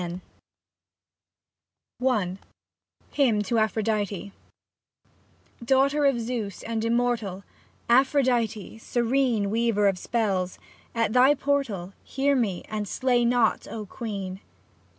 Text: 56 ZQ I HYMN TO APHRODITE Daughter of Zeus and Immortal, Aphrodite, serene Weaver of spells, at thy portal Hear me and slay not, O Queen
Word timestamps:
56 0.01 0.21
ZQ 2.01 2.37
I 2.37 2.37
HYMN 3.15 3.43
TO 3.43 3.59
APHRODITE 3.59 4.31
Daughter 5.63 6.05
of 6.07 6.19
Zeus 6.19 6.63
and 6.63 6.83
Immortal, 6.83 7.43
Aphrodite, 7.87 8.79
serene 8.79 9.51
Weaver 9.51 9.87
of 9.87 9.99
spells, 9.99 10.57
at 10.95 11.13
thy 11.13 11.35
portal 11.35 11.93
Hear 12.03 12.35
me 12.35 12.63
and 12.67 12.87
slay 12.87 13.23
not, 13.23 13.67
O 13.67 13.85
Queen 13.85 14.39